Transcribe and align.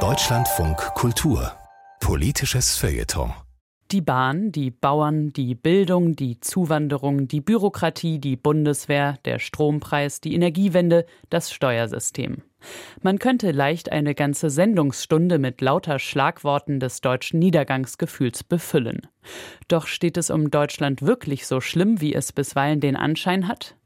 Deutschlandfunk 0.00 0.76
Kultur. 0.94 1.52
Politisches 1.98 2.76
Feuilleton 2.76 3.32
die 3.92 4.00
Bahn, 4.00 4.52
die 4.52 4.70
Bauern, 4.70 5.32
die 5.32 5.54
Bildung, 5.54 6.16
die 6.16 6.40
Zuwanderung, 6.40 7.28
die 7.28 7.40
Bürokratie, 7.40 8.18
die 8.18 8.36
Bundeswehr, 8.36 9.18
der 9.24 9.38
Strompreis, 9.38 10.20
die 10.20 10.34
Energiewende, 10.34 11.06
das 11.30 11.52
Steuersystem. 11.52 12.42
Man 13.02 13.18
könnte 13.18 13.52
leicht 13.52 13.92
eine 13.92 14.14
ganze 14.14 14.50
Sendungsstunde 14.50 15.38
mit 15.38 15.60
lauter 15.60 15.98
Schlagworten 15.98 16.80
des 16.80 17.00
deutschen 17.00 17.38
Niedergangsgefühls 17.38 18.42
befüllen. 18.42 19.06
Doch 19.68 19.86
steht 19.86 20.16
es 20.16 20.30
um 20.30 20.50
Deutschland 20.50 21.02
wirklich 21.02 21.46
so 21.46 21.60
schlimm, 21.60 22.00
wie 22.00 22.14
es 22.14 22.32
bisweilen 22.32 22.80
den 22.80 22.96
Anschein 22.96 23.46
hat? 23.46 23.76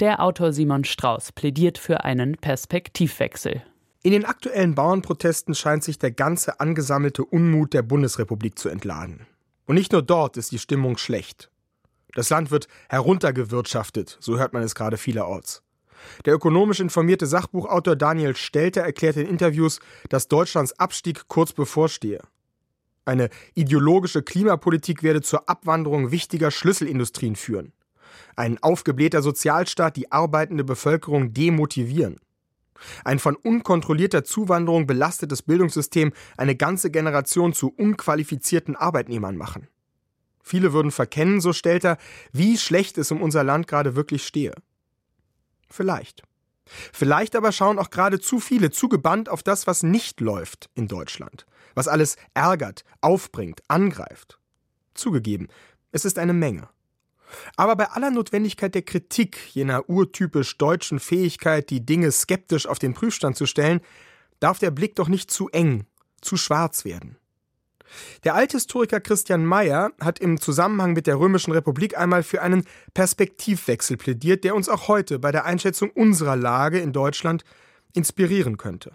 Der 0.00 0.22
Autor 0.22 0.52
Simon 0.52 0.84
Strauß 0.84 1.32
plädiert 1.32 1.78
für 1.78 2.04
einen 2.04 2.36
Perspektivwechsel. 2.36 3.62
In 4.02 4.12
den 4.12 4.24
aktuellen 4.24 4.74
Bauernprotesten 4.74 5.54
scheint 5.54 5.84
sich 5.84 5.98
der 5.98 6.10
ganze 6.10 6.58
angesammelte 6.58 7.24
Unmut 7.24 7.72
der 7.72 7.82
Bundesrepublik 7.82 8.58
zu 8.58 8.68
entladen. 8.68 9.26
Und 9.72 9.76
nicht 9.76 9.92
nur 9.92 10.02
dort 10.02 10.36
ist 10.36 10.52
die 10.52 10.58
Stimmung 10.58 10.98
schlecht. 10.98 11.50
Das 12.14 12.28
Land 12.28 12.50
wird 12.50 12.68
heruntergewirtschaftet, 12.90 14.18
so 14.20 14.38
hört 14.38 14.52
man 14.52 14.62
es 14.62 14.74
gerade 14.74 14.98
vielerorts. 14.98 15.62
Der 16.26 16.34
ökonomisch 16.34 16.78
informierte 16.78 17.26
Sachbuchautor 17.26 17.96
Daniel 17.96 18.36
Stelter 18.36 18.82
erklärt 18.82 19.16
in 19.16 19.26
Interviews, 19.26 19.80
dass 20.10 20.28
Deutschlands 20.28 20.78
Abstieg 20.78 21.26
kurz 21.26 21.54
bevorstehe. 21.54 22.20
Eine 23.06 23.30
ideologische 23.54 24.22
Klimapolitik 24.22 25.02
werde 25.02 25.22
zur 25.22 25.48
Abwanderung 25.48 26.10
wichtiger 26.10 26.50
Schlüsselindustrien 26.50 27.34
führen. 27.34 27.72
Ein 28.36 28.62
aufgeblähter 28.62 29.22
Sozialstaat 29.22 29.96
die 29.96 30.12
arbeitende 30.12 30.64
Bevölkerung 30.64 31.32
demotivieren. 31.32 32.20
Ein 33.04 33.18
von 33.18 33.36
unkontrollierter 33.36 34.24
Zuwanderung 34.24 34.86
belastetes 34.86 35.42
Bildungssystem 35.42 36.12
eine 36.36 36.56
ganze 36.56 36.90
Generation 36.90 37.52
zu 37.52 37.68
unqualifizierten 37.68 38.76
Arbeitnehmern 38.76 39.36
machen. 39.36 39.68
Viele 40.42 40.72
würden 40.72 40.90
verkennen, 40.90 41.40
so 41.40 41.52
stellt 41.52 41.84
er, 41.84 41.98
wie 42.32 42.58
schlecht 42.58 42.98
es 42.98 43.10
um 43.10 43.22
unser 43.22 43.44
Land 43.44 43.68
gerade 43.68 43.94
wirklich 43.94 44.24
stehe. 44.24 44.54
Vielleicht. 45.68 46.22
Vielleicht 46.64 47.36
aber 47.36 47.52
schauen 47.52 47.78
auch 47.78 47.90
gerade 47.90 48.20
zu 48.20 48.40
viele 48.40 48.70
zugebannt 48.70 49.28
auf 49.28 49.42
das, 49.42 49.66
was 49.66 49.82
nicht 49.82 50.20
läuft 50.20 50.70
in 50.74 50.88
Deutschland, 50.88 51.46
was 51.74 51.88
alles 51.88 52.16
ärgert, 52.34 52.84
aufbringt, 53.00 53.62
angreift. 53.68 54.38
Zugegeben, 54.94 55.48
es 55.90 56.04
ist 56.04 56.18
eine 56.18 56.32
Menge. 56.32 56.68
Aber 57.56 57.76
bei 57.76 57.90
aller 57.90 58.10
Notwendigkeit 58.10 58.74
der 58.74 58.82
Kritik 58.82 59.38
jener 59.52 59.88
urtypisch 59.88 60.58
deutschen 60.58 61.00
Fähigkeit, 61.00 61.70
die 61.70 61.84
Dinge 61.84 62.10
skeptisch 62.12 62.66
auf 62.66 62.78
den 62.78 62.94
Prüfstand 62.94 63.36
zu 63.36 63.46
stellen, 63.46 63.80
darf 64.40 64.58
der 64.58 64.70
Blick 64.70 64.96
doch 64.96 65.08
nicht 65.08 65.30
zu 65.30 65.48
eng, 65.48 65.86
zu 66.20 66.36
schwarz 66.36 66.84
werden. 66.84 67.16
Der 68.24 68.34
Althistoriker 68.34 69.00
Christian 69.00 69.44
Mayer 69.44 69.92
hat 70.00 70.18
im 70.18 70.40
Zusammenhang 70.40 70.92
mit 70.94 71.06
der 71.06 71.18
Römischen 71.18 71.52
Republik 71.52 71.98
einmal 71.98 72.22
für 72.22 72.42
einen 72.42 72.64
Perspektivwechsel 72.94 73.96
plädiert, 73.96 74.44
der 74.44 74.54
uns 74.54 74.68
auch 74.68 74.88
heute 74.88 75.18
bei 75.18 75.32
der 75.32 75.44
Einschätzung 75.44 75.90
unserer 75.90 76.36
Lage 76.36 76.78
in 76.78 76.92
Deutschland 76.92 77.44
inspirieren 77.92 78.56
könnte. 78.56 78.92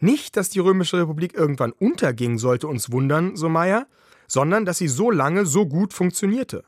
Nicht, 0.00 0.36
dass 0.36 0.48
die 0.48 0.60
Römische 0.60 0.98
Republik 0.98 1.34
irgendwann 1.34 1.72
unterging, 1.72 2.38
sollte 2.38 2.68
uns 2.68 2.90
wundern, 2.92 3.36
so 3.36 3.48
Mayer, 3.48 3.86
sondern 4.26 4.64
dass 4.64 4.78
sie 4.78 4.88
so 4.88 5.10
lange 5.10 5.46
so 5.46 5.66
gut 5.66 5.92
funktionierte. 5.92 6.64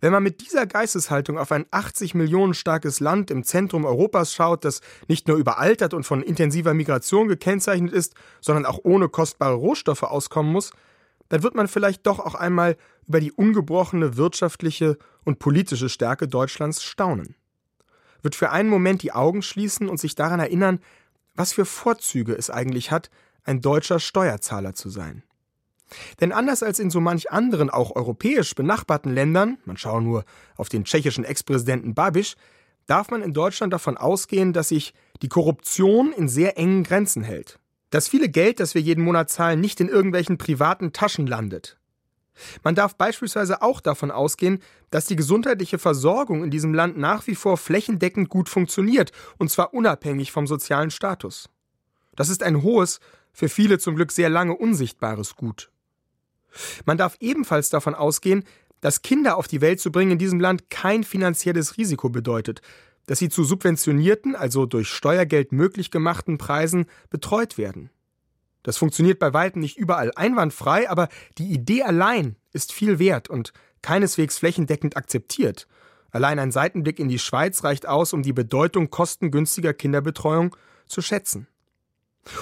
Wenn 0.00 0.12
man 0.12 0.22
mit 0.22 0.40
dieser 0.40 0.66
Geisteshaltung 0.66 1.38
auf 1.38 1.52
ein 1.52 1.66
80 1.70 2.14
Millionen 2.14 2.54
starkes 2.54 3.00
Land 3.00 3.30
im 3.30 3.44
Zentrum 3.44 3.84
Europas 3.84 4.34
schaut, 4.34 4.64
das 4.64 4.80
nicht 5.08 5.28
nur 5.28 5.36
überaltert 5.36 5.94
und 5.94 6.04
von 6.04 6.22
intensiver 6.22 6.74
Migration 6.74 7.28
gekennzeichnet 7.28 7.92
ist, 7.92 8.14
sondern 8.40 8.66
auch 8.66 8.80
ohne 8.82 9.08
kostbare 9.08 9.54
Rohstoffe 9.54 10.02
auskommen 10.02 10.52
muss, 10.52 10.72
dann 11.28 11.42
wird 11.42 11.54
man 11.54 11.68
vielleicht 11.68 12.06
doch 12.06 12.18
auch 12.18 12.34
einmal 12.34 12.76
über 13.06 13.20
die 13.20 13.32
ungebrochene 13.32 14.16
wirtschaftliche 14.16 14.98
und 15.24 15.38
politische 15.38 15.88
Stärke 15.88 16.28
Deutschlands 16.28 16.82
staunen. 16.82 17.36
Wird 18.22 18.34
für 18.34 18.50
einen 18.50 18.68
Moment 18.68 19.02
die 19.02 19.12
Augen 19.12 19.42
schließen 19.42 19.88
und 19.88 19.98
sich 19.98 20.14
daran 20.14 20.40
erinnern, 20.40 20.80
was 21.34 21.52
für 21.52 21.64
Vorzüge 21.64 22.34
es 22.34 22.50
eigentlich 22.50 22.90
hat, 22.90 23.10
ein 23.44 23.60
deutscher 23.60 23.98
Steuerzahler 23.98 24.74
zu 24.74 24.90
sein. 24.90 25.22
Denn 26.20 26.32
anders 26.32 26.62
als 26.62 26.78
in 26.78 26.90
so 26.90 27.00
manch 27.00 27.30
anderen, 27.30 27.70
auch 27.70 27.94
europäisch 27.96 28.54
benachbarten 28.54 29.12
Ländern, 29.12 29.58
man 29.64 29.76
schaue 29.76 30.02
nur 30.02 30.24
auf 30.56 30.68
den 30.68 30.84
tschechischen 30.84 31.24
Ex-Präsidenten 31.24 31.94
Babiš, 31.94 32.36
darf 32.86 33.10
man 33.10 33.22
in 33.22 33.32
Deutschland 33.32 33.72
davon 33.72 33.96
ausgehen, 33.96 34.52
dass 34.52 34.68
sich 34.68 34.94
die 35.22 35.28
Korruption 35.28 36.12
in 36.12 36.28
sehr 36.28 36.58
engen 36.58 36.82
Grenzen 36.82 37.22
hält. 37.22 37.58
Das 37.90 38.08
viele 38.08 38.28
Geld, 38.28 38.60
das 38.60 38.74
wir 38.74 38.82
jeden 38.82 39.04
Monat 39.04 39.30
zahlen, 39.30 39.60
nicht 39.60 39.80
in 39.80 39.88
irgendwelchen 39.88 40.38
privaten 40.38 40.92
Taschen 40.92 41.26
landet. 41.26 41.76
Man 42.62 42.74
darf 42.74 42.96
beispielsweise 42.96 43.62
auch 43.62 43.80
davon 43.80 44.10
ausgehen, 44.10 44.60
dass 44.90 45.06
die 45.06 45.16
gesundheitliche 45.16 45.78
Versorgung 45.78 46.42
in 46.42 46.50
diesem 46.50 46.74
Land 46.74 46.96
nach 46.96 47.26
wie 47.26 47.34
vor 47.34 47.56
flächendeckend 47.56 48.28
gut 48.28 48.48
funktioniert, 48.48 49.12
und 49.38 49.50
zwar 49.50 49.74
unabhängig 49.74 50.32
vom 50.32 50.46
sozialen 50.46 50.90
Status. 50.90 51.50
Das 52.16 52.28
ist 52.28 52.42
ein 52.42 52.62
hohes, 52.62 53.00
für 53.32 53.48
viele 53.48 53.78
zum 53.78 53.96
Glück 53.96 54.12
sehr 54.12 54.30
lange 54.30 54.56
unsichtbares 54.56 55.36
Gut. 55.36 55.70
Man 56.84 56.98
darf 56.98 57.16
ebenfalls 57.20 57.70
davon 57.70 57.94
ausgehen, 57.94 58.44
dass 58.80 59.02
Kinder 59.02 59.36
auf 59.36 59.46
die 59.46 59.60
Welt 59.60 59.80
zu 59.80 59.92
bringen 59.92 60.12
in 60.12 60.18
diesem 60.18 60.40
Land 60.40 60.70
kein 60.70 61.04
finanzielles 61.04 61.76
Risiko 61.76 62.08
bedeutet, 62.08 62.62
dass 63.06 63.18
sie 63.18 63.28
zu 63.28 63.44
subventionierten, 63.44 64.36
also 64.36 64.66
durch 64.66 64.88
Steuergeld 64.88 65.52
möglich 65.52 65.90
gemachten 65.90 66.38
Preisen 66.38 66.86
betreut 67.10 67.58
werden. 67.58 67.90
Das 68.62 68.76
funktioniert 68.76 69.18
bei 69.18 69.32
weitem 69.32 69.60
nicht 69.60 69.78
überall 69.78 70.12
einwandfrei, 70.14 70.88
aber 70.88 71.08
die 71.38 71.50
Idee 71.50 71.82
allein 71.82 72.36
ist 72.52 72.72
viel 72.72 72.98
wert 72.98 73.30
und 73.30 73.52
keineswegs 73.82 74.38
flächendeckend 74.38 74.96
akzeptiert. 74.96 75.66
Allein 76.10 76.38
ein 76.38 76.50
Seitenblick 76.50 76.98
in 76.98 77.08
die 77.08 77.18
Schweiz 77.18 77.64
reicht 77.64 77.86
aus, 77.86 78.12
um 78.12 78.22
die 78.22 78.32
Bedeutung 78.32 78.90
kostengünstiger 78.90 79.72
Kinderbetreuung 79.72 80.56
zu 80.86 81.00
schätzen. 81.00 81.46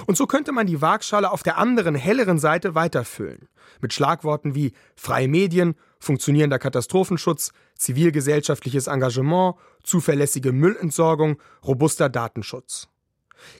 Und 0.07 0.17
so 0.17 0.27
könnte 0.27 0.53
man 0.53 0.67
die 0.67 0.81
Waagschale 0.81 1.31
auf 1.31 1.43
der 1.43 1.59
anderen, 1.59 1.95
helleren 1.95 2.39
Seite 2.39 2.75
weiterfüllen. 2.75 3.49
Mit 3.81 3.93
Schlagworten 3.93 4.55
wie 4.55 4.73
freie 4.97 5.29
Medien, 5.29 5.77
funktionierender 6.01 6.59
Katastrophenschutz, 6.59 7.53
zivilgesellschaftliches 7.77 8.87
Engagement, 8.87 9.57
zuverlässige 9.85 10.53
Müllentsorgung, 10.53 11.41
robuster 11.65 12.09
Datenschutz. 12.09 12.89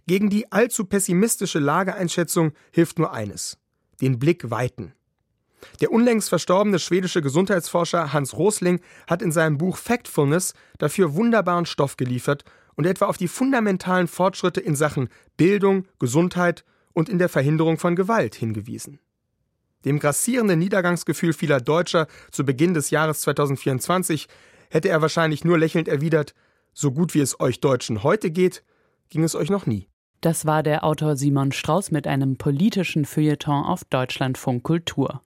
Gegen 0.07 0.29
die 0.29 0.51
allzu 0.51 0.85
pessimistische 0.85 1.61
Lageeinschätzung 1.61 2.53
hilft 2.73 2.99
nur 2.99 3.13
eines: 3.13 3.59
den 4.01 4.19
Blick 4.19 4.51
weiten. 4.51 4.95
Der 5.81 5.91
unlängst 5.91 6.29
verstorbene 6.29 6.79
schwedische 6.79 7.23
Gesundheitsforscher 7.23 8.13
Hans 8.13 8.35
Rosling 8.35 8.81
hat 9.09 9.23
in 9.23 9.33
seinem 9.33 9.59
Buch 9.59 9.77
Factfulness 9.77 10.55
dafür 10.79 11.15
wunderbaren 11.15 11.67
Stoff 11.67 11.97
geliefert 11.97 12.45
und 12.79 12.87
etwa 12.87 13.07
auf 13.07 13.17
die 13.17 13.27
fundamentalen 13.27 14.07
Fortschritte 14.07 14.61
in 14.61 14.77
Sachen 14.77 15.09
Bildung, 15.37 15.89
Gesundheit 15.99 16.65
und 16.93 17.09
in 17.09 17.19
der 17.19 17.29
Verhinderung 17.29 17.77
von 17.77 17.97
Gewalt 17.97 18.37
hingewiesen. 18.37 19.01
Dem 19.85 19.99
grassierenden 19.99 20.61
Niedergangsgefühl 20.61 21.33
vieler 21.33 21.61
Deutscher 21.61 22.07
zu 22.31 22.45
Beginn 22.45 22.75
des 22.75 22.91
Jahres 22.91 23.21
2024 23.23 24.29
hätte 24.71 24.89
er 24.91 25.03
wahrscheinlich 25.03 25.45
nur 25.45 25.59
lächelnd 25.59 25.89
erwidert, 25.89 26.35
so 26.73 26.93
gut 26.93 27.15
wie 27.15 27.21
es 27.21 27.41
euch 27.41 27.59
Deutschen 27.61 28.05
heute 28.05 28.31
geht, 28.31 28.63
ging 29.11 29.25
es 29.25 29.35
euch 29.35 29.51
noch 29.51 29.67
nie. 29.67 29.89
Das 30.21 30.47
war 30.47 30.63
der 30.63 30.85
Autor 30.85 31.17
Simon 31.17 31.51
Strauß 31.51 31.91
mit 31.91 32.07
einem 32.07 32.37
politischen 32.37 33.05
Feuilleton 33.05 33.65
auf 33.65 33.83
Deutschlandfunk 33.85 34.63
Kultur. 34.63 35.21